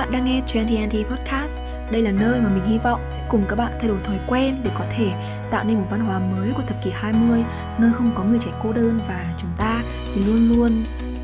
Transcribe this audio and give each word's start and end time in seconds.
bạn 0.00 0.12
đang 0.12 0.24
nghe 0.24 0.42
Trendy 0.46 0.76
Anti 0.76 1.04
Podcast. 1.04 1.62
Đây 1.90 2.02
là 2.02 2.10
nơi 2.10 2.40
mà 2.40 2.48
mình 2.48 2.64
hy 2.66 2.78
vọng 2.78 3.00
sẽ 3.10 3.26
cùng 3.28 3.44
các 3.48 3.56
bạn 3.56 3.72
thay 3.78 3.88
đổi 3.88 3.98
thói 4.04 4.18
quen 4.28 4.56
để 4.64 4.70
có 4.78 4.84
thể 4.96 5.10
tạo 5.50 5.64
nên 5.64 5.78
một 5.78 5.86
văn 5.90 6.00
hóa 6.00 6.18
mới 6.18 6.52
của 6.56 6.62
thập 6.62 6.84
kỷ 6.84 6.90
20, 6.90 7.44
nơi 7.78 7.92
không 7.94 8.12
có 8.14 8.24
người 8.24 8.38
trẻ 8.38 8.50
cô 8.62 8.72
đơn 8.72 9.00
và 9.08 9.34
chúng 9.40 9.50
ta 9.58 9.82
thì 10.14 10.24
luôn 10.24 10.48
luôn 10.48 10.72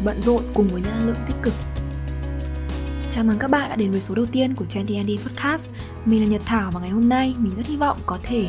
bận 0.05 0.23
rộn 0.23 0.43
cùng 0.55 0.69
với 0.69 0.83
năng 0.87 1.07
lượng 1.07 1.17
tích 1.27 1.37
cực. 1.43 1.55
Chào 3.11 3.25
mừng 3.25 3.39
các 3.39 3.51
bạn 3.51 3.71
đã 3.71 3.77
đến 3.77 3.91
với 3.91 4.01
số 4.01 4.15
đầu 4.15 4.27
tiên 4.27 4.55
của 4.55 4.65
Trendy 4.65 4.97
Anti 4.97 5.19
Podcast. 5.27 5.71
Mình 6.05 6.21
là 6.21 6.27
Nhật 6.27 6.43
Thảo 6.45 6.71
và 6.75 6.81
ngày 6.81 6.91
hôm 6.91 7.09
nay 7.09 7.35
mình 7.39 7.55
rất 7.57 7.67
hy 7.67 7.77
vọng 7.77 7.99
có 8.07 8.19
thể 8.23 8.49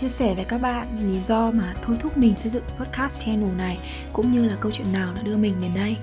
chia 0.00 0.08
sẻ 0.08 0.34
với 0.34 0.44
các 0.44 0.60
bạn 0.62 1.12
lý 1.12 1.18
do 1.20 1.50
mà 1.50 1.74
thôi 1.82 1.96
thúc 2.00 2.18
mình 2.18 2.34
xây 2.42 2.50
dựng 2.50 2.64
podcast 2.78 3.20
channel 3.20 3.54
này 3.58 3.78
cũng 4.12 4.32
như 4.32 4.44
là 4.44 4.56
câu 4.60 4.72
chuyện 4.72 4.92
nào 4.92 5.14
đã 5.14 5.22
đưa 5.22 5.36
mình 5.36 5.54
đến 5.60 5.70
đây 5.74 5.96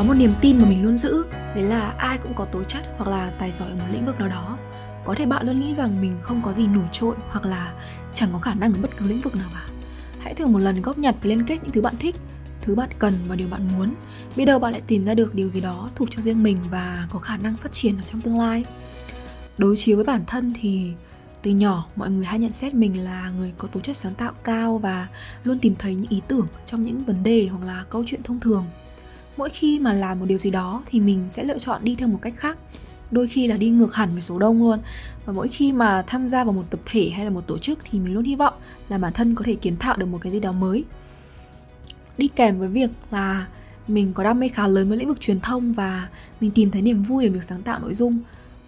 có 0.00 0.04
một 0.06 0.14
niềm 0.14 0.32
tin 0.40 0.58
mà 0.58 0.68
mình 0.68 0.84
luôn 0.84 0.96
giữ, 0.96 1.24
đấy 1.54 1.64
là 1.64 1.94
ai 1.98 2.18
cũng 2.18 2.34
có 2.34 2.44
tố 2.44 2.64
chất 2.64 2.82
hoặc 2.96 3.10
là 3.10 3.30
tài 3.38 3.52
giỏi 3.52 3.68
ở 3.68 3.74
một 3.74 3.84
lĩnh 3.92 4.06
vực 4.06 4.18
nào 4.18 4.28
đó. 4.28 4.58
Có 5.04 5.14
thể 5.14 5.26
bạn 5.26 5.46
luôn 5.46 5.60
nghĩ 5.60 5.74
rằng 5.74 6.00
mình 6.00 6.18
không 6.22 6.42
có 6.44 6.52
gì 6.52 6.66
nổi 6.66 6.84
trội 6.92 7.14
hoặc 7.28 7.44
là 7.44 7.74
chẳng 8.14 8.28
có 8.32 8.38
khả 8.38 8.54
năng 8.54 8.72
ở 8.72 8.78
bất 8.82 8.90
cứ 8.96 9.08
lĩnh 9.08 9.20
vực 9.20 9.36
nào 9.36 9.48
cả. 9.54 9.66
Hãy 10.20 10.34
thử 10.34 10.46
một 10.46 10.58
lần 10.58 10.82
góp 10.82 10.98
nhặt 10.98 11.14
và 11.22 11.28
liên 11.28 11.46
kết 11.46 11.58
những 11.62 11.72
thứ 11.72 11.80
bạn 11.80 11.94
thích, 11.98 12.16
thứ 12.60 12.74
bạn 12.74 12.88
cần 12.98 13.14
và 13.28 13.36
điều 13.36 13.48
bạn 13.48 13.68
muốn. 13.76 13.94
Biết 14.36 14.44
đâu 14.44 14.58
bạn 14.58 14.72
lại 14.72 14.82
tìm 14.86 15.04
ra 15.04 15.14
được 15.14 15.34
điều 15.34 15.48
gì 15.48 15.60
đó 15.60 15.90
thuộc 15.96 16.08
cho 16.10 16.22
riêng 16.22 16.42
mình 16.42 16.56
và 16.70 17.08
có 17.10 17.18
khả 17.18 17.36
năng 17.36 17.56
phát 17.56 17.72
triển 17.72 17.96
ở 17.96 18.02
trong 18.06 18.20
tương 18.20 18.38
lai. 18.38 18.64
Đối 19.58 19.76
chiếu 19.76 19.96
với 19.96 20.04
bản 20.04 20.24
thân 20.26 20.52
thì 20.60 20.92
từ 21.42 21.50
nhỏ, 21.50 21.86
mọi 21.96 22.10
người 22.10 22.24
hay 22.24 22.38
nhận 22.38 22.52
xét 22.52 22.74
mình 22.74 23.04
là 23.04 23.30
người 23.38 23.52
có 23.58 23.68
tố 23.68 23.80
chất 23.80 23.96
sáng 23.96 24.14
tạo 24.14 24.32
cao 24.44 24.78
và 24.78 25.08
luôn 25.44 25.58
tìm 25.58 25.74
thấy 25.78 25.94
những 25.94 26.10
ý 26.10 26.20
tưởng 26.28 26.46
trong 26.66 26.84
những 26.84 27.04
vấn 27.04 27.22
đề 27.22 27.48
hoặc 27.52 27.66
là 27.66 27.84
câu 27.90 28.04
chuyện 28.06 28.22
thông 28.22 28.40
thường 28.40 28.64
mỗi 29.36 29.50
khi 29.50 29.78
mà 29.78 29.92
làm 29.92 30.20
một 30.20 30.26
điều 30.26 30.38
gì 30.38 30.50
đó 30.50 30.82
thì 30.86 31.00
mình 31.00 31.24
sẽ 31.28 31.44
lựa 31.44 31.58
chọn 31.58 31.84
đi 31.84 31.94
theo 31.94 32.08
một 32.08 32.18
cách 32.22 32.34
khác. 32.36 32.58
Đôi 33.10 33.28
khi 33.28 33.46
là 33.46 33.56
đi 33.56 33.70
ngược 33.70 33.94
hẳn 33.94 34.08
với 34.12 34.22
số 34.22 34.38
đông 34.38 34.62
luôn. 34.62 34.78
Và 35.26 35.32
mỗi 35.32 35.48
khi 35.48 35.72
mà 35.72 36.04
tham 36.06 36.28
gia 36.28 36.44
vào 36.44 36.52
một 36.52 36.70
tập 36.70 36.80
thể 36.86 37.10
hay 37.10 37.24
là 37.24 37.30
một 37.30 37.46
tổ 37.46 37.58
chức 37.58 37.78
thì 37.90 37.98
mình 37.98 38.14
luôn 38.14 38.24
hy 38.24 38.36
vọng 38.36 38.54
là 38.88 38.98
bản 38.98 39.12
thân 39.12 39.34
có 39.34 39.44
thể 39.44 39.54
kiến 39.54 39.76
tạo 39.76 39.96
được 39.96 40.06
một 40.06 40.18
cái 40.22 40.32
gì 40.32 40.40
đó 40.40 40.52
mới. 40.52 40.84
Đi 42.18 42.28
kèm 42.28 42.58
với 42.58 42.68
việc 42.68 42.90
là 43.10 43.46
mình 43.88 44.12
có 44.12 44.24
đam 44.24 44.40
mê 44.40 44.48
khá 44.48 44.66
lớn 44.66 44.88
với 44.88 44.98
lĩnh 44.98 45.08
vực 45.08 45.20
truyền 45.20 45.40
thông 45.40 45.72
và 45.72 46.08
mình 46.40 46.50
tìm 46.50 46.70
thấy 46.70 46.82
niềm 46.82 47.02
vui 47.02 47.26
ở 47.26 47.32
việc 47.32 47.44
sáng 47.44 47.62
tạo 47.62 47.78
nội 47.78 47.94
dung. 47.94 48.18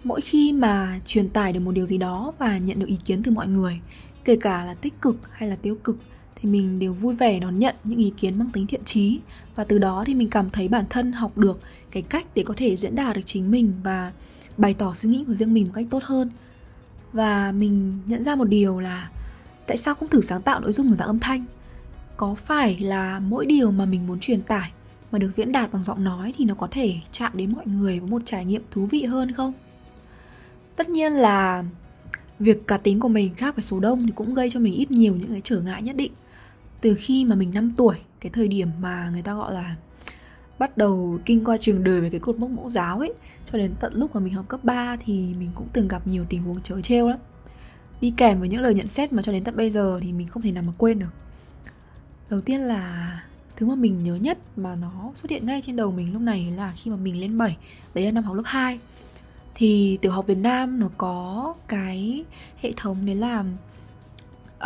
Mỗi 0.03 0.21
khi 0.21 0.53
mà 0.53 0.99
truyền 1.05 1.29
tải 1.29 1.53
được 1.53 1.59
một 1.59 1.71
điều 1.71 1.87
gì 1.87 1.97
đó 1.97 2.33
và 2.39 2.57
nhận 2.57 2.79
được 2.79 2.87
ý 2.87 2.97
kiến 3.05 3.23
từ 3.23 3.31
mọi 3.31 3.47
người, 3.47 3.79
kể 4.23 4.35
cả 4.35 4.65
là 4.65 4.73
tích 4.73 5.01
cực 5.01 5.15
hay 5.31 5.49
là 5.49 5.55
tiêu 5.55 5.77
cực 5.83 5.97
thì 6.43 6.49
mình 6.49 6.79
đều 6.79 6.93
vui 6.93 7.15
vẻ 7.15 7.39
đón 7.39 7.59
nhận 7.59 7.75
những 7.83 7.99
ý 7.99 8.13
kiến 8.17 8.39
mang 8.39 8.49
tính 8.53 8.67
thiện 8.67 8.83
trí. 8.83 9.19
Và 9.55 9.63
từ 9.63 9.77
đó 9.77 10.03
thì 10.07 10.13
mình 10.13 10.29
cảm 10.29 10.49
thấy 10.49 10.67
bản 10.67 10.85
thân 10.89 11.11
học 11.11 11.37
được 11.37 11.59
cái 11.91 12.03
cách 12.03 12.25
để 12.35 12.43
có 12.43 12.53
thể 12.57 12.75
diễn 12.75 12.95
đạt 12.95 13.15
được 13.15 13.21
chính 13.25 13.51
mình 13.51 13.73
và 13.83 14.11
bày 14.57 14.73
tỏ 14.73 14.93
suy 14.93 15.09
nghĩ 15.09 15.23
của 15.27 15.33
riêng 15.33 15.53
mình 15.53 15.65
một 15.65 15.71
cách 15.75 15.85
tốt 15.89 16.03
hơn. 16.03 16.29
Và 17.13 17.51
mình 17.51 17.99
nhận 18.05 18.23
ra 18.23 18.35
một 18.35 18.45
điều 18.45 18.79
là 18.79 19.09
tại 19.67 19.77
sao 19.77 19.95
không 19.95 20.09
thử 20.09 20.21
sáng 20.21 20.41
tạo 20.41 20.59
nội 20.59 20.71
dung 20.71 20.89
ở 20.89 20.95
dạng 20.95 21.07
âm 21.07 21.19
thanh? 21.19 21.45
Có 22.17 22.35
phải 22.35 22.77
là 22.79 23.19
mỗi 23.19 23.45
điều 23.45 23.71
mà 23.71 23.85
mình 23.85 24.07
muốn 24.07 24.19
truyền 24.19 24.41
tải 24.41 24.71
mà 25.11 25.19
được 25.19 25.31
diễn 25.33 25.51
đạt 25.51 25.73
bằng 25.73 25.83
giọng 25.83 26.03
nói 26.03 26.33
thì 26.37 26.45
nó 26.45 26.55
có 26.55 26.67
thể 26.71 26.95
chạm 27.11 27.31
đến 27.35 27.53
mọi 27.53 27.67
người 27.67 27.99
với 27.99 28.09
một 28.09 28.21
trải 28.25 28.45
nghiệm 28.45 28.61
thú 28.71 28.85
vị 28.85 29.03
hơn 29.03 29.31
không? 29.31 29.53
Tất 30.75 30.89
nhiên 30.89 31.11
là 31.11 31.63
việc 32.39 32.67
cá 32.67 32.77
tính 32.77 32.99
của 32.99 33.07
mình 33.07 33.35
khác 33.35 33.55
với 33.55 33.63
số 33.63 33.79
đông 33.79 34.05
thì 34.05 34.11
cũng 34.15 34.33
gây 34.33 34.49
cho 34.49 34.59
mình 34.59 34.73
ít 34.73 34.91
nhiều 34.91 35.15
những 35.15 35.31
cái 35.31 35.41
trở 35.43 35.61
ngại 35.61 35.81
nhất 35.81 35.95
định 35.95 36.11
từ 36.83 36.95
khi 36.99 37.25
mà 37.25 37.35
mình 37.35 37.51
5 37.53 37.73
tuổi, 37.77 37.95
cái 38.19 38.29
thời 38.29 38.47
điểm 38.47 38.69
mà 38.81 39.09
người 39.13 39.21
ta 39.21 39.33
gọi 39.33 39.53
là 39.53 39.75
bắt 40.59 40.77
đầu 40.77 41.19
kinh 41.25 41.45
qua 41.45 41.57
trường 41.57 41.83
đời 41.83 42.01
về 42.01 42.09
cái 42.09 42.19
cột 42.19 42.39
mốc 42.39 42.49
mẫu 42.49 42.69
giáo 42.69 42.99
ấy, 42.99 43.13
cho 43.51 43.57
đến 43.57 43.73
tận 43.79 43.93
lúc 43.95 44.15
mà 44.15 44.19
mình 44.19 44.33
học 44.33 44.45
cấp 44.47 44.63
3 44.63 44.97
thì 45.05 45.33
mình 45.39 45.49
cũng 45.55 45.67
từng 45.73 45.87
gặp 45.87 46.07
nhiều 46.07 46.25
tình 46.29 46.43
huống 46.43 46.61
trớ 46.61 46.81
trêu 46.81 47.09
lắm. 47.09 47.19
Đi 48.01 48.13
kèm 48.17 48.39
với 48.39 48.49
những 48.49 48.61
lời 48.61 48.73
nhận 48.73 48.87
xét 48.87 49.13
mà 49.13 49.21
cho 49.21 49.31
đến 49.31 49.43
tận 49.43 49.55
bây 49.57 49.69
giờ 49.69 49.99
thì 50.01 50.13
mình 50.13 50.27
không 50.27 50.43
thể 50.43 50.51
nào 50.51 50.63
mà 50.63 50.73
quên 50.77 50.99
được. 50.99 51.13
Đầu 52.29 52.41
tiên 52.41 52.61
là 52.61 53.23
thứ 53.55 53.65
mà 53.65 53.75
mình 53.75 54.03
nhớ 54.03 54.15
nhất 54.15 54.37
mà 54.55 54.75
nó 54.75 55.11
xuất 55.15 55.31
hiện 55.31 55.45
ngay 55.45 55.61
trên 55.65 55.75
đầu 55.75 55.91
mình 55.91 56.13
lúc 56.13 56.21
này 56.21 56.51
là 56.51 56.73
khi 56.75 56.91
mà 56.91 56.97
mình 56.97 57.19
lên 57.19 57.37
7 57.37 57.57
đấy 57.93 58.05
là 58.05 58.11
năm 58.11 58.23
học 58.23 58.35
lớp 58.35 58.43
2 58.45 58.79
thì 59.55 59.97
tiểu 60.01 60.11
học 60.11 60.27
Việt 60.27 60.37
Nam 60.37 60.79
nó 60.79 60.89
có 60.97 61.53
cái 61.67 62.23
hệ 62.61 62.73
thống 62.77 63.05
đấy 63.05 63.15
là 63.15 63.43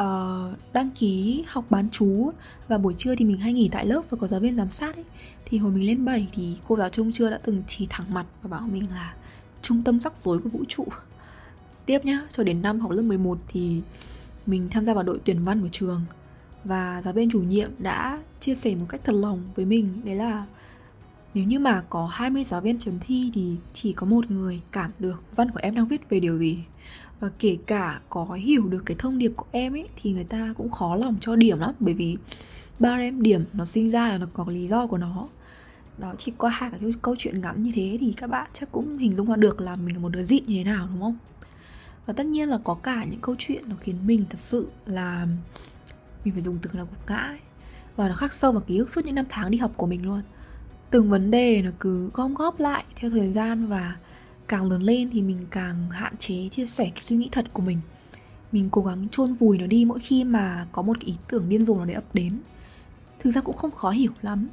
uh, 0.02 0.74
đăng 0.74 0.90
ký 0.92 1.44
học 1.48 1.66
bán 1.70 1.88
chú 1.92 2.32
và 2.68 2.78
buổi 2.78 2.96
trưa 2.98 3.16
thì 3.16 3.26
mình 3.26 3.38
hay 3.38 3.54
nghỉ 3.54 3.70
tại 3.72 3.86
lớp 3.86 4.02
và 4.10 4.18
có 4.22 4.28
giáo 4.28 4.40
viên 4.40 4.58
giám 4.58 4.70
sát 4.70 4.96
ấy. 4.96 5.06
Thì 5.46 5.58
hồi 5.58 5.72
mình 5.72 5.88
lên 5.88 6.06
7 6.06 6.28
thì 6.36 6.58
cô 6.68 6.76
giáo 6.76 6.90
trông 6.90 7.12
chưa 7.12 7.30
đã 7.30 7.40
từng 7.44 7.64
chỉ 7.68 7.88
thẳng 7.90 8.14
mặt 8.14 8.26
và 8.42 8.50
bảo 8.50 8.68
mình 8.72 8.88
là 8.92 9.16
trung 9.62 9.84
tâm 9.84 10.00
sắc 10.00 10.18
rối 10.18 10.40
của 10.40 10.50
vũ 10.50 10.64
trụ. 10.68 10.86
Tiếp 11.86 12.06
nhá 12.06 12.22
cho 12.32 12.44
đến 12.44 12.62
năm 12.62 12.80
học 12.80 12.92
lớp 12.92 13.02
11 13.02 13.38
thì 13.48 13.82
mình 14.46 14.70
tham 14.72 14.86
gia 14.86 14.94
vào 14.94 15.04
đội 15.04 15.20
tuyển 15.26 15.44
văn 15.46 15.62
của 15.62 15.70
trường 15.72 16.02
và 16.64 17.02
giáo 17.06 17.14
viên 17.14 17.32
chủ 17.32 17.40
nhiệm 17.40 17.70
đã 17.80 18.20
chia 18.40 18.56
sẻ 18.56 18.76
một 18.76 18.86
cách 18.90 19.02
thật 19.04 19.14
lòng 19.14 19.44
với 19.56 19.66
mình 19.66 20.02
đấy 20.04 20.16
là 20.16 20.46
nếu 21.38 21.46
như 21.46 21.60
mà 21.60 21.84
có 21.90 22.08
20 22.08 22.44
giáo 22.44 22.62
viên 22.62 22.80
chấm 22.80 23.00
thi 23.00 23.32
thì 23.34 23.56
chỉ 23.74 23.94
có 23.94 24.06
một 24.06 24.32
người 24.32 24.62
cảm 24.72 24.92
được 25.00 25.24
văn 25.36 25.52
của 25.52 25.60
em 25.64 25.76
đang 25.76 25.88
viết 25.88 26.10
về 26.10 26.20
điều 26.20 26.38
gì. 26.38 26.60
Và 27.20 27.30
kể 27.40 27.58
cả 27.66 28.02
có 28.10 28.26
hiểu 28.26 28.68
được 28.68 28.84
cái 28.86 28.96
thông 29.00 29.18
điệp 29.18 29.32
của 29.36 29.46
em 29.52 29.74
ấy, 29.74 29.88
thì 30.02 30.12
người 30.12 30.24
ta 30.24 30.54
cũng 30.58 30.72
khó 30.72 30.96
lòng 30.96 31.16
cho 31.22 31.36
điểm 31.36 31.60
lắm, 31.60 31.76
bởi 31.80 31.94
vì 31.94 32.18
ba 32.80 32.98
em 32.98 33.22
điểm 33.22 33.46
nó 33.54 33.66
sinh 33.66 33.92
ra 33.92 34.10
là 34.10 34.18
nó 34.18 34.28
có 34.34 34.46
lý 34.48 34.68
do 34.68 34.88
của 34.88 34.98
nó. 34.98 35.28
Đó, 35.98 36.14
chỉ 36.18 36.32
qua 36.38 36.50
hai 36.50 36.72
cái 36.72 36.94
câu 37.02 37.16
chuyện 37.20 37.42
ngắn 37.42 37.64
như 37.64 37.72
thế 37.76 37.98
thì 38.02 38.14
các 38.18 38.30
bạn 38.30 38.50
chắc 38.54 38.72
cũng 38.72 38.98
hình 38.98 39.16
dung 39.16 39.28
ra 39.28 39.36
được 39.36 39.62
là 39.62 39.76
mình 39.76 39.96
là 39.96 40.02
một 40.02 40.10
đứa 40.10 40.24
dị 40.24 40.40
như 40.40 40.64
thế 40.64 40.64
nào, 40.64 40.88
đúng 40.92 41.02
không? 41.02 41.18
Và 42.06 42.14
tất 42.14 42.26
nhiên 42.26 42.50
là 42.50 42.60
có 42.64 42.74
cả 42.74 43.04
những 43.04 43.22
câu 43.22 43.36
chuyện 43.38 43.64
nó 43.68 43.76
khiến 43.80 43.96
mình 44.06 44.26
thật 44.30 44.40
sự 44.40 44.68
là 44.86 45.28
mình 46.26 46.34
phải 46.34 46.42
dùng 46.42 46.58
từ 46.62 46.70
là 46.74 46.84
gục 46.84 47.10
ngã 47.10 47.18
ấy. 47.18 47.40
và 47.96 48.08
nó 48.08 48.16
khắc 48.16 48.34
sâu 48.34 48.52
vào 48.52 48.62
ký 48.62 48.78
ức 48.78 48.90
suốt 48.90 49.06
những 49.06 49.16
năm 49.16 49.26
tháng 49.30 49.52
đi 49.52 49.58
học 49.58 49.72
của 49.78 49.88
mình 49.88 50.06
luôn 50.06 50.22
từng 50.92 51.10
vấn 51.10 51.32
đề 51.32 51.62
nó 51.62 51.72
cứ 51.80 52.10
gom 52.14 52.34
góp 52.34 52.60
lại 52.60 52.84
theo 52.96 53.10
thời 53.10 53.32
gian 53.32 53.68
và 53.68 53.96
càng 54.48 54.72
lớn 54.72 54.82
lên 54.82 55.10
thì 55.14 55.22
mình 55.22 55.46
càng 55.52 55.90
hạn 55.90 56.18
chế 56.18 56.50
chia 56.50 56.66
sẻ 56.66 56.92
cái 56.96 57.04
suy 57.04 57.16
nghĩ 57.16 57.30
thật 57.32 57.46
của 57.54 57.62
mình. 57.62 57.80
Mình 58.52 58.70
cố 58.72 58.82
gắng 58.82 59.08
chôn 59.12 59.34
vùi 59.34 59.58
nó 59.58 59.68
đi 59.68 59.86
mỗi 59.86 60.00
khi 60.00 60.24
mà 60.24 60.68
có 60.72 60.82
một 60.82 60.98
cái 61.00 61.08
ý 61.08 61.16
tưởng 61.28 61.50
điên 61.50 61.66
rồ 61.66 61.78
nó 61.78 61.86
để 61.86 61.94
ập 61.94 62.04
đến. 62.14 62.40
Thực 63.20 63.32
ra 63.32 63.42
cũng 63.42 63.58
không 63.58 63.72
khó 63.72 63.90
hiểu 63.90 64.12
lắm, 64.22 64.48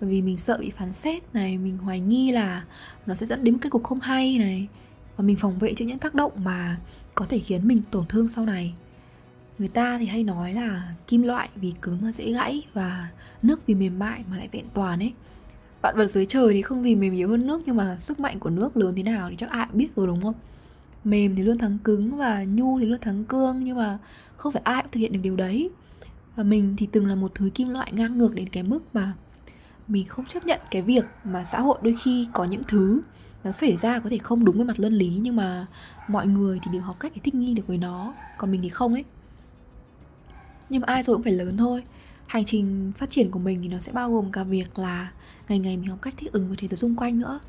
bởi 0.00 0.10
vì 0.10 0.22
mình 0.22 0.36
sợ 0.36 0.58
bị 0.60 0.70
phán 0.70 0.94
xét 0.94 1.34
này, 1.34 1.58
mình 1.58 1.78
hoài 1.78 2.00
nghi 2.00 2.32
là 2.32 2.64
nó 3.06 3.14
sẽ 3.14 3.26
dẫn 3.26 3.44
đến 3.44 3.54
một 3.54 3.60
kết 3.62 3.70
cục 3.70 3.84
không 3.84 4.00
hay 4.00 4.38
này, 4.38 4.68
và 5.16 5.24
mình 5.24 5.36
phòng 5.36 5.58
vệ 5.58 5.74
trước 5.74 5.84
những 5.84 5.98
tác 5.98 6.14
động 6.14 6.32
mà 6.36 6.80
có 7.14 7.26
thể 7.28 7.38
khiến 7.38 7.68
mình 7.68 7.82
tổn 7.90 8.06
thương 8.08 8.28
sau 8.28 8.44
này. 8.44 8.74
Người 9.58 9.68
ta 9.68 9.98
thì 9.98 10.06
hay 10.06 10.24
nói 10.24 10.54
là 10.54 10.94
kim 11.06 11.22
loại 11.22 11.48
vì 11.54 11.74
cứng 11.82 11.98
mà 12.02 12.12
dễ 12.12 12.32
gãy 12.32 12.62
và 12.72 13.08
nước 13.42 13.66
vì 13.66 13.74
mềm 13.74 13.98
mại 13.98 14.24
mà 14.30 14.36
lại 14.36 14.48
vẹn 14.52 14.64
toàn 14.74 14.98
ấy 14.98 15.12
vạn 15.84 15.96
vật 15.96 16.06
dưới 16.06 16.26
trời 16.26 16.54
thì 16.54 16.62
không 16.62 16.82
gì 16.82 16.94
mềm 16.94 17.12
yếu 17.12 17.28
hơn 17.28 17.46
nước, 17.46 17.62
nhưng 17.66 17.76
mà 17.76 17.96
sức 17.98 18.20
mạnh 18.20 18.38
của 18.38 18.50
nước 18.50 18.76
lớn 18.76 18.94
thế 18.96 19.02
nào 19.02 19.30
thì 19.30 19.36
chắc 19.36 19.50
ai 19.50 19.66
cũng 19.70 19.78
biết 19.78 19.96
rồi, 19.96 20.06
đúng 20.06 20.22
không? 20.22 20.34
Mềm 21.04 21.36
thì 21.36 21.42
luôn 21.42 21.58
thắng 21.58 21.78
cứng 21.84 22.16
và 22.16 22.44
nhu 22.44 22.78
thì 22.78 22.86
luôn 22.86 22.98
thắng 23.00 23.24
cương, 23.24 23.64
nhưng 23.64 23.76
mà 23.76 23.98
không 24.36 24.52
phải 24.52 24.62
ai 24.64 24.82
cũng 24.82 24.92
thực 24.92 25.00
hiện 25.00 25.12
được 25.12 25.20
điều 25.22 25.36
đấy. 25.36 25.70
Và 26.36 26.42
mình 26.42 26.74
thì 26.78 26.88
từng 26.92 27.06
là 27.06 27.14
một 27.14 27.32
thứ 27.34 27.50
kim 27.54 27.68
loại 27.68 27.92
ngang 27.92 28.18
ngược 28.18 28.34
đến 28.34 28.48
cái 28.48 28.62
mức 28.62 28.80
mà 28.92 29.12
mình 29.88 30.06
không 30.06 30.26
chấp 30.26 30.46
nhận 30.46 30.60
cái 30.70 30.82
việc 30.82 31.04
mà 31.24 31.44
xã 31.44 31.60
hội 31.60 31.78
đôi 31.82 31.96
khi 32.02 32.28
có 32.32 32.44
những 32.44 32.62
thứ 32.68 33.00
nó 33.44 33.52
xảy 33.52 33.76
ra 33.76 33.98
có 33.98 34.10
thể 34.10 34.18
không 34.18 34.44
đúng 34.44 34.56
với 34.56 34.64
mặt 34.64 34.80
luân 34.80 34.92
lý, 34.92 35.18
nhưng 35.22 35.36
mà 35.36 35.66
mọi 36.08 36.26
người 36.26 36.60
thì 36.62 36.70
đều 36.72 36.82
học 36.82 36.96
cách 37.00 37.12
để 37.14 37.20
thích 37.24 37.34
nghi 37.34 37.54
được 37.54 37.66
với 37.66 37.78
nó, 37.78 38.14
còn 38.38 38.50
mình 38.50 38.60
thì 38.62 38.68
không 38.68 38.92
ấy. 38.92 39.04
Nhưng 40.68 40.80
mà 40.80 40.86
ai 40.86 41.02
rồi 41.02 41.16
cũng 41.16 41.22
phải 41.22 41.32
lớn 41.32 41.56
thôi 41.56 41.82
hành 42.26 42.44
trình 42.44 42.92
phát 42.96 43.10
triển 43.10 43.30
của 43.30 43.38
mình 43.38 43.62
thì 43.62 43.68
nó 43.68 43.78
sẽ 43.78 43.92
bao 43.92 44.12
gồm 44.12 44.32
cả 44.32 44.44
việc 44.44 44.78
là 44.78 45.12
ngày 45.48 45.58
ngày 45.58 45.76
mình 45.76 45.88
học 45.88 45.98
cách 46.02 46.14
thích 46.16 46.32
ứng 46.32 46.48
với 46.48 46.56
thế 46.56 46.68
giới 46.68 46.76
xung 46.76 46.96
quanh 46.96 47.20
nữa. 47.20 47.40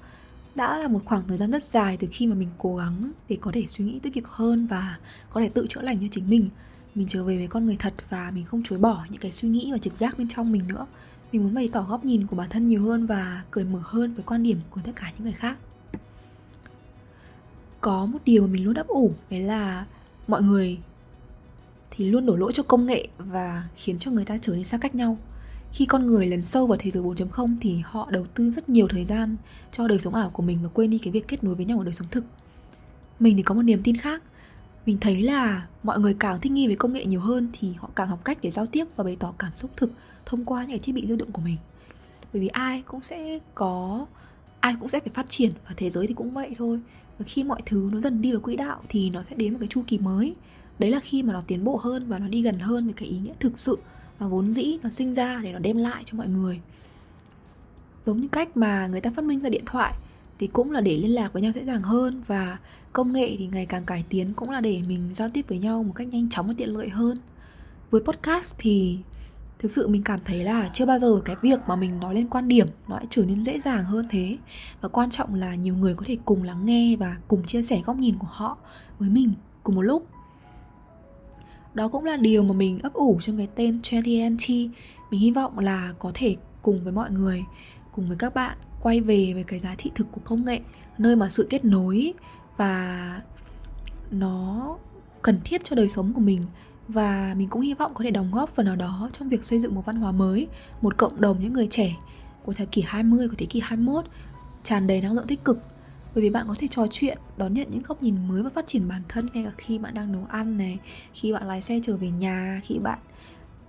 Đã 0.55 0.77
là 0.77 0.87
một 0.87 1.01
khoảng 1.05 1.27
thời 1.27 1.37
gian 1.37 1.51
rất 1.51 1.63
dài 1.65 1.97
từ 1.97 2.07
khi 2.11 2.27
mà 2.27 2.35
mình 2.35 2.49
cố 2.57 2.75
gắng 2.75 3.11
để 3.29 3.37
có 3.41 3.51
thể 3.51 3.65
suy 3.67 3.85
nghĩ 3.85 3.99
tích 3.99 4.13
cực 4.13 4.27
hơn 4.27 4.67
và 4.67 4.97
có 5.29 5.41
thể 5.41 5.49
tự 5.49 5.67
chữa 5.69 5.81
lành 5.81 5.97
cho 6.01 6.07
chính 6.11 6.29
mình. 6.29 6.49
Mình 6.95 7.07
trở 7.09 7.23
về 7.23 7.37
với 7.37 7.47
con 7.47 7.65
người 7.65 7.75
thật 7.79 7.93
và 8.09 8.31
mình 8.31 8.45
không 8.45 8.63
chối 8.63 8.79
bỏ 8.79 9.05
những 9.09 9.21
cái 9.21 9.31
suy 9.31 9.49
nghĩ 9.49 9.71
và 9.71 9.77
trực 9.77 9.97
giác 9.97 10.17
bên 10.17 10.27
trong 10.29 10.51
mình 10.51 10.67
nữa. 10.67 10.85
Mình 11.31 11.43
muốn 11.43 11.53
bày 11.53 11.69
tỏ 11.73 11.85
góc 11.89 12.05
nhìn 12.05 12.27
của 12.27 12.35
bản 12.35 12.49
thân 12.49 12.67
nhiều 12.67 12.83
hơn 12.83 13.05
và 13.05 13.43
cởi 13.51 13.63
mở 13.63 13.79
hơn 13.83 14.13
với 14.13 14.23
quan 14.23 14.43
điểm 14.43 14.59
của 14.69 14.81
tất 14.83 14.91
cả 14.95 15.11
những 15.15 15.23
người 15.23 15.33
khác. 15.33 15.57
Có 17.81 18.05
một 18.05 18.19
điều 18.25 18.41
mà 18.41 18.53
mình 18.53 18.63
luôn 18.63 18.73
ấp 18.73 18.87
ủ, 18.87 19.13
đấy 19.29 19.39
là 19.41 19.85
mọi 20.27 20.43
người 20.43 20.77
thì 21.97 22.05
luôn 22.05 22.25
đổ 22.25 22.35
lỗi 22.35 22.51
cho 22.53 22.63
công 22.63 22.85
nghệ 22.85 23.07
và 23.17 23.67
khiến 23.75 23.99
cho 23.99 24.11
người 24.11 24.25
ta 24.25 24.37
trở 24.41 24.55
nên 24.55 24.63
xa 24.63 24.77
cách 24.77 24.95
nhau 24.95 25.17
khi 25.75 25.85
con 25.85 26.07
người 26.07 26.27
lấn 26.27 26.43
sâu 26.43 26.67
vào 26.67 26.77
thế 26.81 26.91
giới 26.91 27.03
4.0 27.03 27.55
thì 27.61 27.81
họ 27.85 28.07
đầu 28.11 28.25
tư 28.33 28.51
rất 28.51 28.69
nhiều 28.69 28.87
thời 28.87 29.05
gian 29.05 29.35
cho 29.71 29.87
đời 29.87 29.99
sống 29.99 30.15
ảo 30.15 30.29
của 30.29 30.43
mình 30.43 30.59
và 30.63 30.69
quên 30.73 30.89
đi 30.89 30.97
cái 30.97 31.11
việc 31.11 31.27
kết 31.27 31.43
nối 31.43 31.55
với 31.55 31.65
nhau 31.65 31.77
ở 31.77 31.83
đời 31.83 31.93
sống 31.93 32.07
thực. 32.11 32.25
Mình 33.19 33.37
thì 33.37 33.43
có 33.43 33.55
một 33.55 33.61
niềm 33.61 33.81
tin 33.83 33.97
khác. 33.97 34.23
Mình 34.85 34.97
thấy 35.01 35.21
là 35.21 35.67
mọi 35.83 35.99
người 35.99 36.15
càng 36.19 36.39
thích 36.41 36.51
nghi 36.51 36.67
với 36.67 36.75
công 36.75 36.93
nghệ 36.93 37.05
nhiều 37.05 37.19
hơn 37.19 37.49
thì 37.59 37.73
họ 37.77 37.89
càng 37.95 38.07
học 38.07 38.25
cách 38.25 38.37
để 38.41 38.51
giao 38.51 38.65
tiếp 38.65 38.85
và 38.95 39.03
bày 39.03 39.17
tỏ 39.19 39.33
cảm 39.37 39.51
xúc 39.55 39.71
thực 39.77 39.91
thông 40.25 40.45
qua 40.45 40.61
những 40.61 40.69
cái 40.69 40.79
thiết 40.79 40.95
bị 40.95 41.01
lưu 41.01 41.17
động 41.17 41.31
của 41.31 41.41
mình. 41.41 41.57
Bởi 42.33 42.41
vì 42.41 42.47
ai 42.47 42.83
cũng 42.85 43.01
sẽ 43.01 43.39
có, 43.55 44.05
ai 44.59 44.75
cũng 44.79 44.89
sẽ 44.89 44.99
phải 44.99 45.11
phát 45.13 45.29
triển 45.29 45.51
và 45.67 45.73
thế 45.77 45.89
giới 45.89 46.07
thì 46.07 46.13
cũng 46.13 46.31
vậy 46.31 46.55
thôi 46.57 46.79
và 47.17 47.25
khi 47.27 47.43
mọi 47.43 47.61
thứ 47.65 47.89
nó 47.91 48.01
dần 48.01 48.21
đi 48.21 48.31
vào 48.31 48.41
quỹ 48.41 48.55
đạo 48.55 48.81
thì 48.89 49.09
nó 49.09 49.23
sẽ 49.23 49.35
đến 49.35 49.53
một 49.53 49.59
cái 49.59 49.67
chu 49.67 49.83
kỳ 49.87 49.97
mới 49.97 50.35
đấy 50.79 50.91
là 50.91 50.99
khi 50.99 51.23
mà 51.23 51.33
nó 51.33 51.41
tiến 51.47 51.63
bộ 51.63 51.77
hơn 51.77 52.07
và 52.07 52.19
nó 52.19 52.27
đi 52.27 52.41
gần 52.41 52.59
hơn 52.59 52.85
với 52.85 52.93
cái 52.93 53.09
ý 53.09 53.19
nghĩa 53.19 53.33
thực 53.39 53.59
sự 53.59 53.77
mà 54.19 54.27
vốn 54.27 54.51
dĩ 54.51 54.77
nó 54.83 54.89
sinh 54.89 55.13
ra 55.13 55.39
để 55.43 55.53
nó 55.53 55.59
đem 55.59 55.77
lại 55.77 56.03
cho 56.05 56.17
mọi 56.17 56.27
người. 56.27 56.59
Giống 58.05 58.21
như 58.21 58.27
cách 58.27 58.57
mà 58.57 58.87
người 58.87 59.01
ta 59.01 59.11
phát 59.15 59.25
minh 59.25 59.39
ra 59.39 59.49
điện 59.49 59.63
thoại 59.65 59.93
thì 60.39 60.47
cũng 60.47 60.71
là 60.71 60.81
để 60.81 60.97
liên 60.97 61.15
lạc 61.15 61.33
với 61.33 61.41
nhau 61.41 61.51
dễ 61.55 61.63
dàng 61.63 61.81
hơn 61.81 62.21
và 62.27 62.57
công 62.93 63.13
nghệ 63.13 63.35
thì 63.39 63.47
ngày 63.47 63.65
càng 63.65 63.85
cải 63.85 64.03
tiến 64.09 64.33
cũng 64.33 64.49
là 64.49 64.61
để 64.61 64.81
mình 64.87 65.09
giao 65.13 65.29
tiếp 65.29 65.45
với 65.47 65.59
nhau 65.59 65.83
một 65.83 65.93
cách 65.95 66.07
nhanh 66.07 66.29
chóng 66.29 66.47
và 66.47 66.53
tiện 66.57 66.69
lợi 66.69 66.89
hơn. 66.89 67.17
Với 67.91 68.01
podcast 68.01 68.55
thì 68.57 68.97
thực 69.59 69.71
sự 69.71 69.87
mình 69.87 70.03
cảm 70.03 70.19
thấy 70.25 70.43
là 70.43 70.69
chưa 70.73 70.85
bao 70.85 70.99
giờ 70.99 71.21
cái 71.25 71.35
việc 71.41 71.59
mà 71.67 71.75
mình 71.75 71.99
nói 71.99 72.15
lên 72.15 72.27
quan 72.27 72.47
điểm 72.47 72.67
nó 72.87 72.95
lại 72.95 73.05
trở 73.09 73.25
nên 73.25 73.41
dễ 73.41 73.59
dàng 73.59 73.85
hơn 73.85 74.07
thế. 74.09 74.37
Và 74.81 74.89
quan 74.89 75.09
trọng 75.09 75.35
là 75.35 75.55
nhiều 75.55 75.75
người 75.75 75.93
có 75.93 76.05
thể 76.07 76.17
cùng 76.25 76.43
lắng 76.43 76.65
nghe 76.65 76.95
và 76.95 77.17
cùng 77.27 77.45
chia 77.45 77.63
sẻ 77.63 77.81
góc 77.85 77.97
nhìn 77.97 78.15
của 78.19 78.27
họ 78.29 78.57
với 78.99 79.09
mình 79.09 79.33
cùng 79.63 79.75
một 79.75 79.81
lúc 79.81 80.07
đó 81.75 81.87
cũng 81.87 82.05
là 82.05 82.17
điều 82.17 82.43
mà 82.43 82.53
mình 82.53 82.79
ấp 82.79 82.93
ủ 82.93 83.19
trong 83.21 83.37
cái 83.37 83.47
tên 83.55 83.79
20NT 83.83 84.69
mình 85.11 85.19
hy 85.19 85.31
vọng 85.31 85.59
là 85.59 85.93
có 85.99 86.11
thể 86.13 86.35
cùng 86.61 86.83
với 86.83 86.93
mọi 86.93 87.11
người 87.11 87.43
cùng 87.91 88.07
với 88.07 88.17
các 88.17 88.35
bạn 88.35 88.57
quay 88.81 89.01
về 89.01 89.31
với 89.33 89.43
cái 89.43 89.59
giá 89.59 89.75
trị 89.75 89.91
thực 89.95 90.07
của 90.11 90.21
công 90.23 90.45
nghệ 90.45 90.59
nơi 90.97 91.15
mà 91.15 91.29
sự 91.29 91.47
kết 91.49 91.65
nối 91.65 92.13
và 92.57 93.21
nó 94.11 94.77
cần 95.21 95.39
thiết 95.43 95.63
cho 95.63 95.75
đời 95.75 95.89
sống 95.89 96.13
của 96.13 96.21
mình. 96.21 96.41
Và 96.87 97.33
mình 97.37 97.49
cũng 97.49 97.61
hy 97.61 97.73
vọng 97.73 97.91
có 97.93 98.03
thể 98.03 98.11
đóng 98.11 98.31
góp 98.31 98.55
phần 98.55 98.65
nào 98.65 98.75
đó 98.75 99.09
trong 99.13 99.29
việc 99.29 99.43
xây 99.43 99.59
dựng 99.59 99.75
một 99.75 99.85
văn 99.85 99.95
hóa 99.95 100.11
mới, 100.11 100.47
một 100.81 100.97
cộng 100.97 101.21
đồng 101.21 101.37
những 101.41 101.53
người 101.53 101.67
trẻ 101.71 101.95
của 102.43 102.53
thập 102.53 102.71
kỷ 102.71 102.81
20 102.81 103.27
của 103.27 103.35
thế 103.37 103.45
kỷ 103.45 103.59
21 103.59 104.05
tràn 104.63 104.87
đầy 104.87 105.01
năng 105.01 105.13
lượng 105.13 105.27
tích 105.27 105.43
cực 105.43 105.59
bởi 106.15 106.21
vì 106.21 106.29
bạn 106.29 106.45
có 106.47 106.55
thể 106.57 106.67
trò 106.67 106.87
chuyện, 106.91 107.17
đón 107.37 107.53
nhận 107.53 107.67
những 107.71 107.81
góc 107.87 108.03
nhìn 108.03 108.27
mới 108.27 108.43
và 108.43 108.49
phát 108.49 108.67
triển 108.67 108.87
bản 108.87 109.01
thân 109.07 109.27
ngay 109.33 109.43
cả 109.43 109.51
khi 109.57 109.77
bạn 109.77 109.93
đang 109.93 110.11
nấu 110.11 110.25
ăn 110.29 110.57
này, 110.57 110.79
khi 111.13 111.33
bạn 111.33 111.47
lái 111.47 111.61
xe 111.61 111.79
trở 111.83 111.97
về 111.97 112.09
nhà, 112.09 112.61
khi 112.63 112.79
bạn 112.79 112.99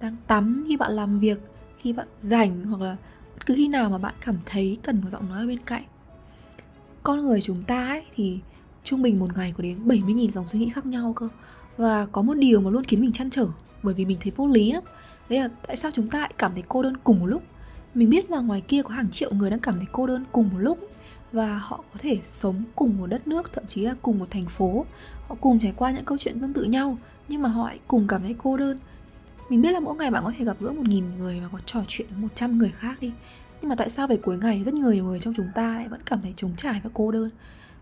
đang 0.01 0.17
tắm, 0.27 0.65
khi 0.69 0.77
bạn 0.77 0.93
làm 0.93 1.19
việc, 1.19 1.39
khi 1.79 1.93
bạn 1.93 2.07
rảnh 2.23 2.65
hoặc 2.65 2.81
là 2.81 2.97
bất 3.35 3.47
cứ 3.47 3.55
khi 3.57 3.69
nào 3.69 3.91
mà 3.91 3.99
bạn 3.99 4.15
cảm 4.21 4.37
thấy 4.47 4.79
cần 4.83 5.01
một 5.01 5.11
giọng 5.11 5.29
nói 5.29 5.41
ở 5.41 5.47
bên 5.47 5.59
cạnh. 5.59 5.83
Con 7.03 7.25
người 7.25 7.41
chúng 7.41 7.63
ta 7.63 7.89
ấy 7.89 8.03
thì 8.15 8.41
trung 8.85 9.03
bình 9.03 9.19
một 9.19 9.37
ngày 9.37 9.55
có 9.57 9.63
đến 9.63 9.89
70.000 9.89 10.31
dòng 10.31 10.49
suy 10.49 10.59
nghĩ 10.59 10.69
khác 10.69 10.87
nhau 10.87 11.13
cơ. 11.17 11.29
Và 11.77 12.07
có 12.07 12.23
một 12.23 12.35
điều 12.35 12.61
mà 12.61 12.71
luôn 12.71 12.85
khiến 12.85 13.01
mình 13.01 13.13
chăn 13.13 13.31
trở, 13.31 13.47
bởi 13.83 13.95
vì 13.95 14.05
mình 14.05 14.19
thấy 14.21 14.33
vô 14.37 14.47
lý 14.47 14.73
lắm. 14.73 14.83
Đấy 15.29 15.41
là 15.41 15.49
tại 15.67 15.77
sao 15.77 15.91
chúng 15.95 16.11
ta 16.11 16.19
lại 16.21 16.33
cảm 16.39 16.53
thấy 16.55 16.63
cô 16.69 16.83
đơn 16.83 16.97
cùng 17.05 17.21
một 17.21 17.27
lúc? 17.27 17.43
Mình 17.95 18.11
biết 18.11 18.31
là 18.31 18.41
ngoài 18.41 18.61
kia 18.61 18.83
có 18.83 18.91
hàng 18.91 19.11
triệu 19.11 19.33
người 19.35 19.51
đang 19.51 19.61
cảm 19.61 19.77
thấy 19.77 19.87
cô 19.93 20.07
đơn 20.07 20.25
cùng 20.33 20.49
một 20.53 20.59
lúc 20.59 20.79
và 21.37 21.59
họ 21.59 21.85
có 21.93 21.99
thể 21.99 22.19
sống 22.23 22.65
cùng 22.75 22.99
một 22.99 23.07
đất 23.07 23.29
nước, 23.29 23.53
thậm 23.53 23.65
chí 23.67 23.83
là 23.83 23.95
cùng 24.03 24.19
một 24.19 24.31
thành 24.31 24.47
phố. 24.47 24.87
Họ 25.29 25.37
cùng 25.41 25.59
trải 25.59 25.73
qua 25.77 25.91
những 25.91 26.05
câu 26.05 26.19
chuyện 26.19 26.41
tương 26.41 26.53
tự 26.53 26.65
nhau, 26.65 26.99
nhưng 27.29 27.43
mà 27.43 27.49
họ 27.49 27.67
lại 27.67 27.79
cùng 27.89 28.07
cảm 28.09 28.23
thấy 28.23 28.35
cô 28.39 28.57
đơn. 28.57 28.79
Mình 29.51 29.63
biết 29.63 29.73
là 29.73 29.81
mỗi 29.81 29.97
ngày 29.97 30.11
bạn 30.11 30.25
có 30.25 30.33
thể 30.39 30.45
gặp 30.45 30.57
gỡ 30.61 30.73
một 30.73 30.89
nghìn 30.89 31.05
người 31.19 31.41
và 31.41 31.49
có 31.53 31.59
trò 31.67 31.81
chuyện 31.89 32.07
với 32.11 32.19
một 32.19 32.29
trăm 32.35 32.59
người 32.59 32.71
khác 32.71 32.95
đi. 33.01 33.13
Nhưng 33.61 33.69
mà 33.69 33.75
tại 33.75 33.91
sao 33.91 34.07
về 34.07 34.17
cuối 34.17 34.39
ngày 34.39 34.63
rất 34.65 34.75
nhiều 34.75 35.05
người 35.05 35.19
trong 35.19 35.35
chúng 35.35 35.49
ta 35.55 35.75
lại 35.75 35.89
vẫn 35.89 36.01
cảm 36.07 36.21
thấy 36.23 36.35
trống 36.37 36.53
trải 36.57 36.81
và 36.85 36.91
cô 36.95 37.13
đơn? 37.13 37.31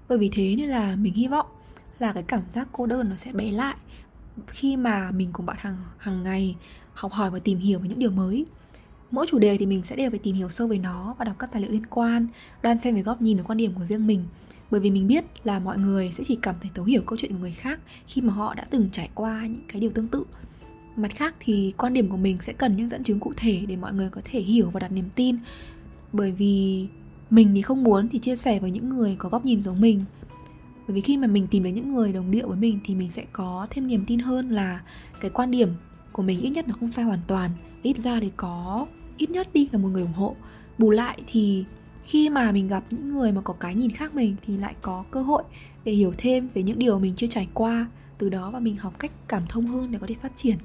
Bởi 0.08 0.18
vì 0.18 0.30
thế 0.32 0.54
nên 0.56 0.68
là 0.68 0.96
mình 0.96 1.14
hy 1.14 1.26
vọng 1.26 1.46
là 1.98 2.12
cái 2.12 2.22
cảm 2.22 2.42
giác 2.52 2.68
cô 2.72 2.86
đơn 2.86 3.08
nó 3.10 3.16
sẽ 3.16 3.32
bé 3.32 3.50
lại 3.50 3.76
khi 4.46 4.76
mà 4.76 5.10
mình 5.10 5.30
cùng 5.32 5.46
bạn 5.46 5.56
hàng 5.60 5.76
hàng 5.98 6.22
ngày 6.22 6.56
học 6.94 7.12
hỏi 7.12 7.30
và 7.30 7.38
tìm 7.38 7.58
hiểu 7.58 7.78
về 7.78 7.88
những 7.88 7.98
điều 7.98 8.10
mới 8.10 8.46
mỗi 9.14 9.26
chủ 9.28 9.38
đề 9.38 9.56
thì 9.56 9.66
mình 9.66 9.84
sẽ 9.84 9.96
đều 9.96 10.10
phải 10.10 10.18
tìm 10.18 10.34
hiểu 10.34 10.48
sâu 10.48 10.68
về 10.68 10.78
nó 10.78 11.14
và 11.18 11.24
đọc 11.24 11.36
các 11.38 11.52
tài 11.52 11.62
liệu 11.62 11.70
liên 11.70 11.86
quan 11.86 12.26
đan 12.62 12.78
xem 12.78 12.94
về 12.94 13.02
góc 13.02 13.22
nhìn 13.22 13.36
và 13.36 13.42
quan 13.42 13.58
điểm 13.58 13.72
của 13.74 13.84
riêng 13.84 14.06
mình. 14.06 14.24
Bởi 14.70 14.80
vì 14.80 14.90
mình 14.90 15.06
biết 15.06 15.24
là 15.44 15.58
mọi 15.58 15.78
người 15.78 16.10
sẽ 16.12 16.24
chỉ 16.26 16.38
cảm 16.42 16.54
thấy 16.60 16.70
thấu 16.74 16.84
hiểu 16.84 17.02
câu 17.06 17.18
chuyện 17.18 17.32
của 17.32 17.38
người 17.38 17.52
khác 17.52 17.80
khi 18.06 18.20
mà 18.20 18.32
họ 18.32 18.54
đã 18.54 18.66
từng 18.70 18.88
trải 18.92 19.08
qua 19.14 19.46
những 19.46 19.62
cái 19.68 19.80
điều 19.80 19.90
tương 19.90 20.08
tự. 20.08 20.24
Mặt 20.96 21.08
khác 21.14 21.34
thì 21.40 21.74
quan 21.78 21.94
điểm 21.94 22.08
của 22.08 22.16
mình 22.16 22.38
sẽ 22.40 22.52
cần 22.52 22.76
những 22.76 22.88
dẫn 22.88 23.04
chứng 23.04 23.20
cụ 23.20 23.32
thể 23.36 23.64
để 23.68 23.76
mọi 23.76 23.92
người 23.92 24.10
có 24.10 24.20
thể 24.24 24.40
hiểu 24.40 24.70
và 24.70 24.80
đặt 24.80 24.92
niềm 24.92 25.08
tin. 25.14 25.36
Bởi 26.12 26.30
vì 26.30 26.86
mình 27.30 27.50
thì 27.54 27.62
không 27.62 27.82
muốn 27.82 28.08
thì 28.08 28.18
chia 28.18 28.36
sẻ 28.36 28.58
với 28.60 28.70
những 28.70 28.88
người 28.88 29.16
có 29.18 29.28
góc 29.28 29.44
nhìn 29.44 29.62
giống 29.62 29.80
mình. 29.80 30.04
Bởi 30.88 30.94
vì 30.94 31.00
khi 31.00 31.16
mà 31.16 31.26
mình 31.26 31.46
tìm 31.46 31.62
đến 31.62 31.74
những 31.74 31.94
người 31.94 32.12
đồng 32.12 32.30
điệu 32.30 32.48
với 32.48 32.56
mình 32.56 32.78
thì 32.84 32.94
mình 32.94 33.10
sẽ 33.10 33.24
có 33.32 33.66
thêm 33.70 33.86
niềm 33.86 34.04
tin 34.06 34.18
hơn 34.18 34.50
là 34.50 34.80
cái 35.20 35.30
quan 35.30 35.50
điểm 35.50 35.68
của 36.12 36.22
mình 36.22 36.40
ít 36.40 36.50
nhất 36.50 36.68
nó 36.68 36.74
không 36.80 36.90
sai 36.90 37.04
hoàn 37.04 37.20
toàn, 37.26 37.50
ít 37.82 37.96
ra 37.96 38.20
thì 38.20 38.30
có 38.36 38.86
ít 39.16 39.30
nhất 39.30 39.48
đi 39.52 39.68
là 39.72 39.78
một 39.78 39.88
người 39.88 40.02
ủng 40.02 40.12
hộ. 40.12 40.36
Bù 40.78 40.90
lại 40.90 41.22
thì 41.26 41.64
khi 42.04 42.30
mà 42.30 42.52
mình 42.52 42.68
gặp 42.68 42.84
những 42.90 43.14
người 43.14 43.32
mà 43.32 43.40
có 43.40 43.54
cái 43.60 43.74
nhìn 43.74 43.90
khác 43.90 44.14
mình 44.14 44.36
thì 44.46 44.56
lại 44.56 44.74
có 44.82 45.04
cơ 45.10 45.22
hội 45.22 45.42
để 45.84 45.92
hiểu 45.92 46.12
thêm 46.18 46.48
về 46.54 46.62
những 46.62 46.78
điều 46.78 46.98
mình 46.98 47.14
chưa 47.16 47.26
trải 47.26 47.48
qua, 47.54 47.86
từ 48.18 48.28
đó 48.28 48.50
và 48.50 48.58
mình 48.58 48.76
học 48.76 48.98
cách 48.98 49.12
cảm 49.28 49.42
thông 49.48 49.66
hơn 49.66 49.90
để 49.90 49.98
có 49.98 50.06
thể 50.06 50.14
phát 50.22 50.32
triển. 50.36 50.56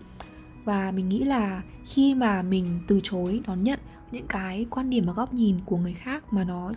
Và 0.66 0.92
mình 0.92 1.10
nghĩ 1.10 1.24
là 1.24 1.62
khi 1.86 2.14
mà 2.14 2.42
mình 2.42 2.80
từ 2.88 3.00
chối 3.04 3.42
đón 3.48 3.64
nhận 3.64 3.80
những 4.12 4.28
cái 4.28 4.66
quan 4.70 4.90
điểm 4.90 5.06
và 5.06 5.14
góc 5.14 5.34
nhìn 5.34 5.56
của 5.66 5.78
người 5.78 5.94
khác 5.94 6.34
mà 6.34 6.44
nó 6.44 6.74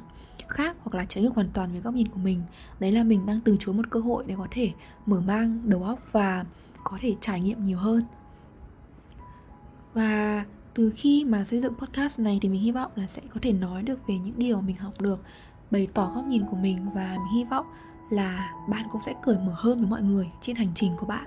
khác 0.49 0.77
hoặc 0.83 0.95
là 0.95 1.05
trái 1.05 1.25
ngược 1.25 1.35
hoàn 1.35 1.49
toàn 1.53 1.73
với 1.73 1.81
góc 1.81 1.95
nhìn 1.95 2.09
của 2.09 2.19
mình, 2.19 2.43
đấy 2.81 2.93
là 2.93 3.05
mình 3.05 3.27
đang 3.27 3.41
từ 3.41 3.57
chối 3.61 3.75
một 3.75 3.91
cơ 3.91 4.01
hội 4.01 4.25
để 4.27 4.35
có 4.39 4.47
thể 4.51 4.71
mở 5.07 5.21
mang 5.21 5.61
đầu 5.65 5.83
óc 5.83 5.99
và 6.13 6.45
có 6.85 6.99
thể 7.01 7.15
trải 7.21 7.41
nghiệm 7.41 7.65
nhiều 7.65 7.79
hơn. 7.79 8.05
Và 9.95 10.45
từ 10.75 10.93
khi 10.97 11.25
mà 11.25 11.45
xây 11.45 11.61
dựng 11.61 11.75
podcast 11.75 12.21
này 12.21 12.39
thì 12.43 12.49
mình 12.49 12.63
hy 12.63 12.73
vọng 12.73 12.93
là 12.97 13.07
sẽ 13.07 13.23
có 13.35 13.41
thể 13.43 13.53
nói 13.53 13.83
được 13.83 14.07
về 14.09 14.19
những 14.19 14.39
điều 14.39 14.61
mình 14.61 14.77
học 14.77 15.01
được, 15.01 15.25
bày 15.71 15.89
tỏ 15.95 16.13
góc 16.15 16.25
nhìn 16.27 16.43
của 16.51 16.57
mình 16.57 16.79
và 16.95 17.09
mình 17.09 17.35
hy 17.35 17.45
vọng 17.45 17.67
là 18.11 18.53
bạn 18.69 18.87
cũng 18.93 19.03
sẽ 19.03 19.15
cởi 19.23 19.37
mở 19.47 19.53
hơn 19.57 19.79
với 19.79 19.89
mọi 19.89 20.03
người 20.03 20.31
trên 20.41 20.57
hành 20.57 20.73
trình 20.75 20.93
của 20.99 21.07
bạn. 21.07 21.25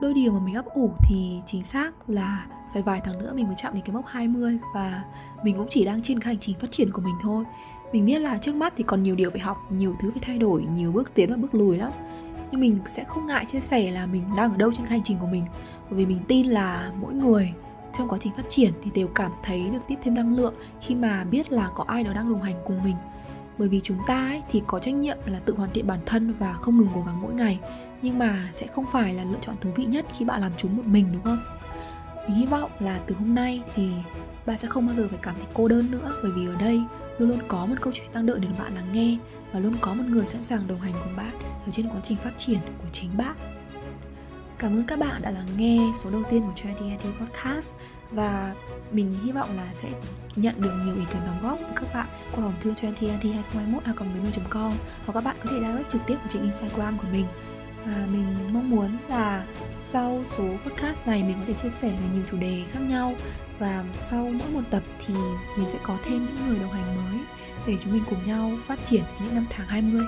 Đôi 0.00 0.14
điều 0.14 0.32
mà 0.32 0.38
mình 0.44 0.54
ấp 0.54 0.66
ủ 0.66 0.90
thì 1.08 1.40
chính 1.46 1.64
xác 1.64 2.10
là 2.10 2.46
phải 2.72 2.82
vài 2.82 3.00
tháng 3.04 3.18
nữa 3.18 3.32
mình 3.34 3.46
mới 3.46 3.54
chạm 3.58 3.74
đến 3.74 3.82
cái 3.84 3.94
mốc 3.94 4.06
20 4.06 4.58
và 4.74 5.04
mình 5.42 5.56
cũng 5.56 5.66
chỉ 5.70 5.84
đang 5.84 6.02
trên 6.02 6.20
cái 6.20 6.26
hành 6.26 6.40
trình 6.40 6.58
phát 6.60 6.70
triển 6.70 6.92
của 6.92 7.02
mình 7.02 7.14
thôi. 7.22 7.44
Mình 7.92 8.06
biết 8.06 8.18
là 8.18 8.38
trước 8.38 8.54
mắt 8.54 8.72
thì 8.76 8.84
còn 8.84 9.02
nhiều 9.02 9.14
điều 9.14 9.30
phải 9.30 9.40
học, 9.40 9.56
nhiều 9.70 9.96
thứ 10.00 10.10
phải 10.10 10.20
thay 10.22 10.38
đổi, 10.38 10.66
nhiều 10.74 10.92
bước 10.92 11.10
tiến 11.14 11.30
và 11.30 11.36
bước 11.36 11.54
lùi 11.54 11.76
lắm 11.76 11.92
nhưng 12.50 12.60
mình 12.60 12.78
sẽ 12.86 13.04
không 13.04 13.26
ngại 13.26 13.46
chia 13.46 13.60
sẻ 13.60 13.90
là 13.90 14.06
mình 14.06 14.24
đang 14.36 14.50
ở 14.50 14.56
đâu 14.56 14.72
trên 14.72 14.86
hành 14.86 15.02
trình 15.04 15.18
của 15.20 15.26
mình. 15.26 15.44
Bởi 15.90 15.98
vì 15.98 16.06
mình 16.06 16.20
tin 16.28 16.46
là 16.46 16.92
mỗi 17.00 17.14
người 17.14 17.52
trong 17.92 18.08
quá 18.08 18.18
trình 18.20 18.32
phát 18.36 18.48
triển 18.48 18.72
thì 18.82 18.90
đều 18.94 19.08
cảm 19.08 19.30
thấy 19.42 19.70
được 19.72 19.78
tiếp 19.88 19.94
thêm 20.04 20.14
năng 20.14 20.36
lượng 20.36 20.54
khi 20.80 20.94
mà 20.94 21.24
biết 21.24 21.52
là 21.52 21.70
có 21.74 21.84
ai 21.86 22.04
đó 22.04 22.12
đang 22.12 22.32
đồng 22.32 22.42
hành 22.42 22.56
cùng 22.64 22.84
mình. 22.84 22.96
Bởi 23.58 23.68
vì 23.68 23.80
chúng 23.84 23.98
ta 24.06 24.26
ấy, 24.26 24.42
thì 24.50 24.62
có 24.66 24.78
trách 24.78 24.94
nhiệm 24.94 25.18
là 25.26 25.38
tự 25.38 25.54
hoàn 25.56 25.70
thiện 25.70 25.86
bản 25.86 25.98
thân 26.06 26.34
và 26.38 26.52
không 26.52 26.78
ngừng 26.78 26.88
cố 26.94 27.02
gắng 27.06 27.22
mỗi 27.22 27.34
ngày. 27.34 27.60
Nhưng 28.02 28.18
mà 28.18 28.48
sẽ 28.52 28.66
không 28.66 28.84
phải 28.92 29.14
là 29.14 29.24
lựa 29.24 29.38
chọn 29.40 29.56
thú 29.60 29.70
vị 29.76 29.84
nhất 29.84 30.06
khi 30.18 30.24
bạn 30.24 30.40
làm 30.40 30.52
chúng 30.56 30.76
một 30.76 30.86
mình 30.86 31.06
đúng 31.12 31.22
không? 31.22 31.38
Mình 32.28 32.36
hy 32.36 32.46
vọng 32.46 32.70
là 32.78 33.00
từ 33.06 33.14
hôm 33.14 33.34
nay 33.34 33.62
thì 33.74 33.90
bạn 34.46 34.58
sẽ 34.58 34.68
không 34.68 34.86
bao 34.86 34.96
giờ 34.96 35.08
phải 35.10 35.18
cảm 35.22 35.34
thấy 35.34 35.46
cô 35.54 35.68
đơn 35.68 35.90
nữa. 35.90 36.12
Bởi 36.22 36.32
vì 36.32 36.46
ở 36.46 36.54
đây 36.54 36.82
luôn 37.18 37.28
luôn 37.28 37.38
có 37.48 37.66
một 37.66 37.74
câu 37.80 37.92
chuyện 37.96 38.08
đang 38.12 38.26
đợi 38.26 38.38
để 38.40 38.48
bạn 38.58 38.74
lắng 38.74 38.92
nghe 38.92 39.16
và 39.52 39.60
luôn 39.60 39.74
có 39.80 39.94
một 39.94 40.04
người 40.06 40.26
sẵn 40.26 40.42
sàng 40.42 40.66
đồng 40.68 40.80
hành 40.80 40.94
cùng 41.04 41.16
bạn 41.16 41.34
ở 41.68 41.70
trên 41.70 41.88
quá 41.88 42.00
trình 42.02 42.18
phát 42.24 42.38
triển 42.38 42.58
của 42.78 42.88
chính 42.92 43.16
bạn. 43.16 43.36
Cảm 44.58 44.72
ơn 44.72 44.84
các 44.84 44.98
bạn 44.98 45.22
đã 45.22 45.30
lắng 45.30 45.48
nghe 45.56 45.78
số 45.96 46.10
đầu 46.10 46.22
tiên 46.30 46.42
của 46.46 46.52
Trendy 46.56 46.96
Podcast 47.20 47.74
và 48.10 48.54
mình 48.92 49.14
hy 49.24 49.32
vọng 49.32 49.56
là 49.56 49.68
sẽ 49.74 49.88
nhận 50.36 50.54
được 50.58 50.72
nhiều 50.84 50.94
ý 50.94 51.02
kiến 51.12 51.22
đóng 51.26 51.38
góp 51.42 51.58
từ 51.58 51.66
các 51.74 51.94
bạn 51.94 52.06
qua 52.34 52.44
hòm 52.44 52.52
thư 52.60 52.72
trendyit2021 52.72 54.40
com 54.50 54.72
hoặc 55.06 55.12
các 55.14 55.24
bạn 55.24 55.36
có 55.44 55.50
thể 55.50 55.56
direct 55.60 55.90
trực 55.90 56.00
tiếp 56.06 56.14
vào 56.14 56.26
trên 56.30 56.42
Instagram 56.42 56.98
của 56.98 57.08
mình. 57.12 57.26
Và 57.86 58.06
mình 58.12 58.54
mong 58.54 58.70
muốn 58.70 58.96
là 59.08 59.46
sau 59.82 60.24
số 60.36 60.44
podcast 60.44 61.08
này 61.08 61.22
mình 61.22 61.36
có 61.40 61.44
thể 61.46 61.54
chia 61.54 61.70
sẻ 61.70 61.88
về 61.88 62.06
nhiều 62.14 62.22
chủ 62.30 62.36
đề 62.36 62.62
khác 62.72 62.80
nhau 62.80 63.14
và 63.58 63.84
sau 64.02 64.30
mỗi 64.38 64.50
một 64.50 64.62
tập 64.70 64.82
thì 65.06 65.14
mình 65.58 65.68
sẽ 65.68 65.78
có 65.82 65.96
thêm 66.04 66.26
những 66.26 66.48
người 66.48 66.58
đồng 66.58 66.72
hành 66.72 66.96
mới 66.96 67.20
để 67.66 67.76
chúng 67.84 67.92
mình 67.92 68.02
cùng 68.10 68.26
nhau 68.26 68.50
phát 68.66 68.84
triển 68.84 69.02
những 69.20 69.34
năm 69.34 69.46
tháng 69.50 69.66
20 69.66 70.02